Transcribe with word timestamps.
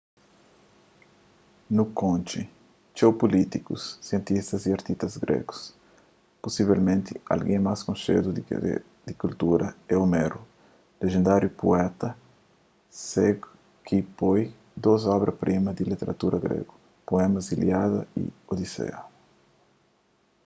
nu 1.75 1.83
konxe 2.01 2.41
txeu 2.93 3.11
pulítikus 3.21 3.83
sientistas 4.07 4.61
y 4.67 4.69
artistas 4.77 5.13
grégus 5.23 5.59
pusivelmenti 6.41 7.13
algen 7.33 7.61
más 7.67 7.79
konxedu 7.87 8.29
des 8.35 9.15
kultura 9.23 9.67
é 9.93 9.95
homeru 10.01 10.39
lendáriu 11.09 11.57
puéta 11.61 12.09
ségu 13.09 13.47
ki 13.85 13.97
konpoi 14.05 14.41
dôs 14.83 15.01
obra-prima 15.15 15.69
di 15.73 15.83
literatura 15.91 16.37
gregu 16.45 16.73
poemas 17.09 17.45
ilíada 17.55 17.99
y 18.21 18.23
odiseia 18.51 18.99